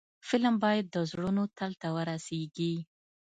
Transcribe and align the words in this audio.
فلم 0.27 0.55
باید 0.63 0.85
د 0.89 0.97
زړونو 1.11 1.43
تل 1.57 1.71
ته 1.81 1.87
ورسیږي 1.95 2.73